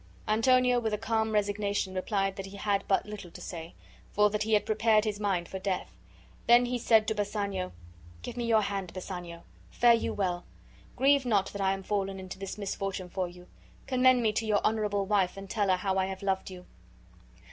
[0.27, 3.75] Antonio with a calm resignation replied that he had but little to say,
[4.11, 5.95] for that he had prepared his mind for death.
[6.47, 7.71] Then he said to Bassanio:
[8.23, 9.43] "Give me your hand, Bassanio!
[9.69, 10.43] Fare you well!
[10.95, 13.47] Grieve not that I am fallen into this misfortune for you.
[13.85, 16.65] Commend me to your honorable wife and tell her how I have loved you!"